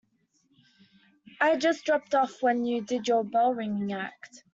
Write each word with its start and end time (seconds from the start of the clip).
I 1.39 1.49
had 1.49 1.61
just 1.61 1.85
dropped 1.85 2.15
off 2.15 2.41
when 2.41 2.65
you 2.65 2.81
did 2.81 3.07
your 3.07 3.23
bell-ringing 3.23 3.93
act. 3.93 4.43